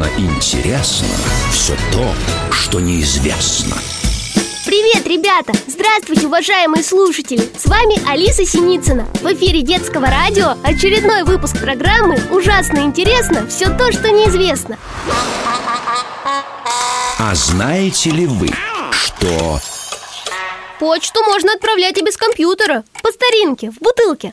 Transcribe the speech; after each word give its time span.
Ужасно 0.00 0.18
интересно 0.18 1.08
все 1.52 1.76
то, 1.92 2.14
что 2.52 2.80
неизвестно. 2.80 3.76
Привет, 4.64 5.06
ребята! 5.06 5.52
Здравствуйте, 5.66 6.26
уважаемые 6.26 6.82
слушатели! 6.82 7.42
С 7.58 7.66
вами 7.66 8.00
Алиса 8.08 8.46
Синицына. 8.46 9.06
В 9.20 9.26
эфире 9.34 9.60
детского 9.60 10.06
радио 10.06 10.54
очередной 10.64 11.24
выпуск 11.24 11.60
программы 11.60 12.18
«Ужасно 12.30 12.78
интересно. 12.78 13.46
Все 13.48 13.66
то, 13.66 13.92
что 13.92 14.10
неизвестно». 14.10 14.78
А 17.18 17.34
знаете 17.34 18.10
ли 18.10 18.26
вы, 18.26 18.48
что... 18.92 19.60
Почту 20.78 21.22
можно 21.24 21.52
отправлять 21.52 21.98
и 21.98 22.02
без 22.02 22.16
компьютера, 22.16 22.84
по 23.02 23.10
старинке, 23.12 23.70
в 23.70 23.78
бутылке. 23.80 24.32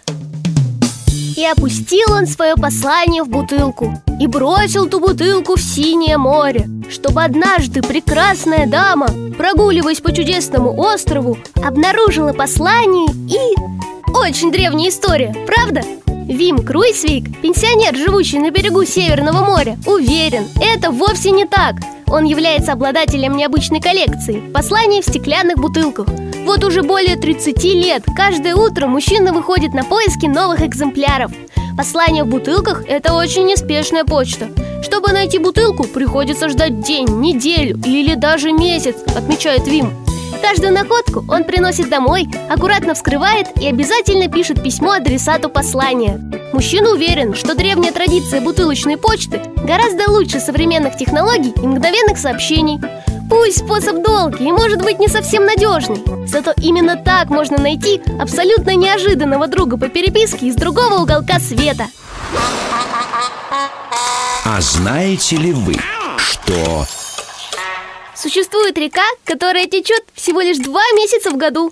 И 1.37 1.45
опустил 1.45 2.11
он 2.13 2.25
свое 2.25 2.55
послание 2.55 3.21
в 3.21 3.29
бутылку 3.29 3.93
И 4.19 4.25
бросил 4.25 4.89
ту 4.89 4.99
бутылку 4.99 5.55
в 5.55 5.61
синее 5.61 6.17
море 6.17 6.67
Чтобы 6.89 7.23
однажды 7.23 7.83
прекрасная 7.83 8.65
дама, 8.65 9.07
прогуливаясь 9.37 10.01
по 10.01 10.11
чудесному 10.11 10.75
острову 10.75 11.37
Обнаружила 11.63 12.33
послание 12.33 13.07
и... 13.29 13.37
Очень 14.17 14.51
древняя 14.51 14.89
история, 14.89 15.31
правда? 15.45 15.83
Вим 16.27 16.63
Круйсвик, 16.65 17.41
пенсионер, 17.41 17.95
живущий 17.95 18.39
на 18.39 18.51
берегу 18.51 18.83
Северного 18.83 19.45
моря, 19.45 19.77
уверен, 19.85 20.45
это 20.61 20.91
вовсе 20.91 21.31
не 21.31 21.45
так 21.45 21.75
Он 22.07 22.25
является 22.25 22.73
обладателем 22.73 23.37
необычной 23.37 23.79
коллекции 23.79 24.41
Посланий 24.53 25.01
в 25.01 25.05
стеклянных 25.05 25.57
бутылках 25.57 26.07
вот 26.47 26.63
уже 26.63 26.81
более 26.81 27.17
30 27.17 27.61
лет 27.65 28.03
каждое 28.15 28.55
утро 28.55 28.87
мужчина 28.87 29.33
выходит 29.33 29.73
на 29.73 29.83
поиски 29.83 30.27
новых 30.27 30.61
экземпляров. 30.61 31.29
Послание 31.77 32.23
в 32.23 32.27
бутылках– 32.27 32.85
это 32.87 33.15
очень 33.15 33.45
неспешная 33.45 34.05
почта. 34.05 34.47
Чтобы 34.81 35.11
найти 35.11 35.39
бутылку, 35.39 35.83
приходится 35.83 36.47
ждать 36.47 36.79
день, 36.79 37.19
неделю 37.19 37.77
или 37.85 38.15
даже 38.15 38.53
месяц, 38.53 38.95
отмечает 39.13 39.67
Вим. 39.67 40.06
Каждую 40.41 40.73
находку 40.73 41.25
он 41.27 41.43
приносит 41.43 41.89
домой, 41.89 42.27
аккуратно 42.49 42.93
вскрывает 42.93 43.47
и 43.59 43.67
обязательно 43.67 44.27
пишет 44.27 44.63
письмо 44.63 44.91
адресату 44.91 45.49
послания. 45.49 46.19
Мужчина 46.53 46.91
уверен, 46.91 47.35
что 47.35 47.55
древняя 47.55 47.91
традиция 47.91 48.41
бутылочной 48.41 48.97
почты 48.97 49.41
гораздо 49.63 50.09
лучше 50.09 50.39
современных 50.39 50.97
технологий 50.97 51.53
и 51.55 51.67
мгновенных 51.67 52.17
сообщений. 52.17 52.79
Пусть 53.29 53.59
способ 53.59 54.03
долгий 54.03 54.47
и 54.47 54.51
может 54.51 54.81
быть 54.81 54.99
не 54.99 55.09
совсем 55.09 55.43
надежный 55.43 56.01
Зато 56.27 56.53
именно 56.61 56.95
так 56.95 57.29
можно 57.29 57.57
найти 57.57 58.01
абсолютно 58.19 58.75
неожиданного 58.75 59.47
друга 59.47 59.77
по 59.77 59.89
переписке 59.89 60.47
из 60.47 60.55
другого 60.55 61.01
уголка 61.01 61.39
света 61.39 61.87
А 64.45 64.61
знаете 64.61 65.35
ли 65.35 65.51
вы, 65.51 65.75
что... 66.17 66.85
Существует 68.17 68.77
река, 68.77 69.05
которая 69.25 69.67
течет 69.67 70.03
всего 70.15 70.41
лишь 70.41 70.57
два 70.57 70.81
месяца 70.95 71.29
в 71.29 71.37
году 71.37 71.71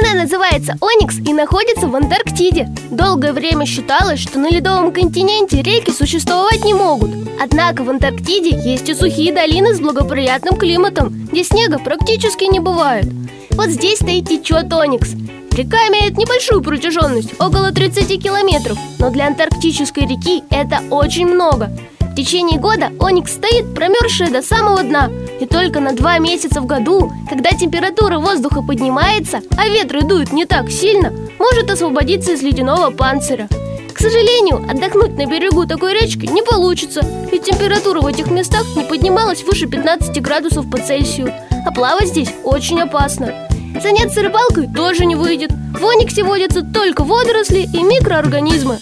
она 0.00 0.22
называется 0.22 0.76
Оникс 0.80 1.18
и 1.18 1.32
находится 1.32 1.86
в 1.86 1.94
Антарктиде. 1.94 2.68
Долгое 2.90 3.32
время 3.32 3.64
считалось, 3.64 4.20
что 4.20 4.38
на 4.38 4.48
ледовом 4.50 4.92
континенте 4.92 5.62
реки 5.62 5.90
существовать 5.90 6.64
не 6.64 6.74
могут. 6.74 7.10
Однако 7.40 7.84
в 7.84 7.90
Антарктиде 7.90 8.50
есть 8.50 8.88
и 8.88 8.94
сухие 8.94 9.32
долины 9.32 9.74
с 9.74 9.80
благоприятным 9.80 10.56
климатом, 10.56 11.26
где 11.30 11.44
снега 11.44 11.78
практически 11.78 12.44
не 12.44 12.58
бывает. 12.58 13.06
Вот 13.52 13.68
здесь-то 13.68 14.10
и 14.10 14.22
течет 14.22 14.72
Оникс. 14.72 15.12
Река 15.52 15.78
имеет 15.88 16.18
небольшую 16.18 16.60
протяженность, 16.62 17.32
около 17.40 17.70
30 17.70 18.20
километров, 18.20 18.76
но 18.98 19.10
для 19.10 19.28
антарктической 19.28 20.06
реки 20.06 20.42
это 20.50 20.80
очень 20.90 21.26
много. 21.26 21.70
В 22.14 22.16
течение 22.16 22.60
года 22.60 22.92
Оникс 23.00 23.32
стоит 23.32 23.74
промерзшая 23.74 24.30
до 24.30 24.40
самого 24.40 24.84
дна. 24.84 25.10
И 25.40 25.46
только 25.46 25.80
на 25.80 25.94
два 25.94 26.20
месяца 26.20 26.60
в 26.60 26.66
году, 26.66 27.10
когда 27.28 27.50
температура 27.50 28.20
воздуха 28.20 28.62
поднимается, 28.62 29.40
а 29.58 29.66
ветры 29.66 30.02
дуют 30.02 30.32
не 30.32 30.46
так 30.46 30.70
сильно, 30.70 31.12
может 31.40 31.68
освободиться 31.72 32.34
из 32.34 32.42
ледяного 32.42 32.90
панциря. 32.90 33.48
К 33.92 33.98
сожалению, 33.98 34.64
отдохнуть 34.70 35.16
на 35.16 35.26
берегу 35.26 35.66
такой 35.66 35.94
речки 35.94 36.26
не 36.26 36.42
получится 36.42 37.00
Ведь 37.32 37.44
температура 37.44 38.00
в 38.00 38.06
этих 38.06 38.30
местах 38.30 38.64
не 38.76 38.84
поднималась 38.84 39.42
выше 39.42 39.66
15 39.66 40.22
градусов 40.22 40.70
по 40.70 40.78
Цельсию 40.78 41.34
А 41.66 41.72
плавать 41.72 42.08
здесь 42.08 42.32
очень 42.44 42.80
опасно. 42.80 43.48
Заняться 43.82 44.22
рыбалкой 44.22 44.68
тоже 44.72 45.04
не 45.04 45.16
выйдет. 45.16 45.50
В 45.50 45.84
Ониксе 45.84 46.22
водятся 46.22 46.62
только 46.62 47.02
водоросли 47.02 47.68
и 47.72 47.82
микроорганизмы 47.82 48.78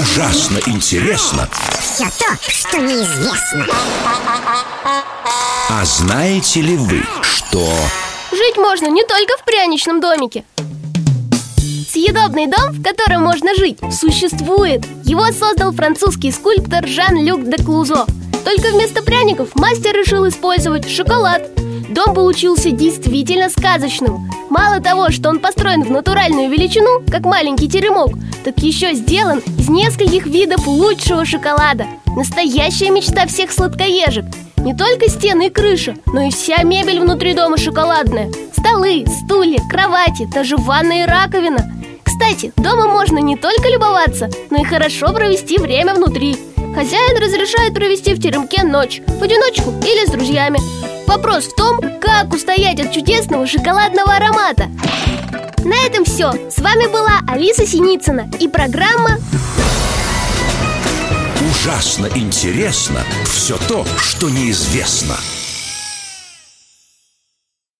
Ужасно 0.00 0.58
интересно. 0.66 1.48
Все 1.80 2.04
то, 2.18 2.36
что 2.48 2.78
неизвестно. 2.78 3.66
А 5.70 5.84
знаете 5.84 6.62
ли 6.62 6.76
вы, 6.76 7.02
что... 7.22 7.64
Жить 8.32 8.56
можно 8.56 8.88
не 8.88 9.04
только 9.04 9.36
в 9.38 9.44
пряничном 9.44 10.00
домике. 10.00 10.44
Съедобный 11.88 12.46
дом, 12.46 12.72
в 12.72 12.82
котором 12.82 13.22
можно 13.22 13.54
жить, 13.54 13.78
существует. 13.92 14.84
Его 15.04 15.26
создал 15.26 15.70
французский 15.72 16.32
скульптор 16.32 16.84
Жан-Люк 16.88 17.44
де 17.44 17.62
Клузо. 17.62 18.06
Только 18.44 18.72
вместо 18.72 19.00
пряников 19.00 19.54
мастер 19.54 19.94
решил 19.94 20.26
использовать 20.28 20.90
шоколад. 20.90 21.48
Дом 21.90 22.14
получился 22.14 22.72
действительно 22.72 23.48
сказочным 23.48 24.28
Мало 24.54 24.78
того, 24.78 25.10
что 25.10 25.30
он 25.30 25.40
построен 25.40 25.82
в 25.82 25.90
натуральную 25.90 26.48
величину, 26.48 27.02
как 27.10 27.22
маленький 27.22 27.68
теремок 27.68 28.12
Так 28.44 28.56
еще 28.60 28.94
сделан 28.94 29.40
из 29.58 29.68
нескольких 29.68 30.26
видов 30.26 30.64
лучшего 30.68 31.24
шоколада. 31.24 31.86
Настоящая 32.16 32.90
мечта 32.90 33.26
всех 33.26 33.50
сладкоежек. 33.50 34.24
Не 34.58 34.72
только 34.72 35.08
стены 35.08 35.48
и 35.48 35.50
крыша, 35.50 35.96
но 36.06 36.22
и 36.22 36.30
вся 36.30 36.62
мебель 36.62 37.00
внутри 37.00 37.34
дома 37.34 37.58
шоколадная. 37.58 38.30
Столы, 38.56 39.04
стулья, 39.24 39.58
кровати, 39.68 40.28
даже 40.32 40.56
ванна 40.56 41.02
и 41.02 41.04
раковина. 41.04 41.72
Кстати, 42.04 42.52
дома 42.56 42.86
можно 42.86 43.18
не 43.18 43.34
только 43.34 43.68
любоваться, 43.68 44.30
но 44.50 44.58
и 44.58 44.64
хорошо 44.64 45.12
провести 45.12 45.58
время 45.58 45.94
внутри. 45.94 46.36
Хозяин 46.76 47.20
разрешает 47.20 47.74
провести 47.74 48.14
в 48.14 48.22
теремке 48.22 48.62
ночь, 48.62 49.02
в 49.04 49.20
одиночку 49.20 49.70
или 49.82 50.06
с 50.06 50.12
друзьями 50.12 50.60
Вопрос 51.06 51.44
в 51.44 51.54
том, 51.54 51.80
как 52.00 52.32
устоять 52.32 52.80
от 52.80 52.92
чудесного 52.92 53.46
шоколадного 53.46 54.14
аромата 54.14 54.68
На 55.64 55.76
этом 55.86 56.04
все. 56.04 56.32
С 56.50 56.58
вами 56.58 56.90
была 56.90 57.20
Алиса 57.28 57.66
Синицына 57.66 58.28
и 58.40 58.48
программа 58.48 59.18
Ужасно 61.50 62.08
интересно 62.14 63.00
все 63.24 63.56
то, 63.68 63.84
что 63.98 64.28
неизвестно. 64.28 65.16